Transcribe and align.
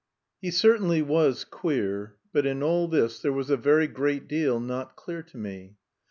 III 0.41 0.47
He 0.47 0.51
certainly 0.51 1.03
was 1.03 1.43
queer, 1.43 2.15
but 2.33 2.43
in 2.47 2.63
all 2.63 2.87
this 2.87 3.19
there 3.21 3.31
was 3.31 3.51
a 3.51 3.55
very 3.55 3.85
great 3.85 4.27
deal 4.27 4.59
not 4.59 4.95
clear 4.95 5.21
to 5.21 5.37
me. 5.37 5.75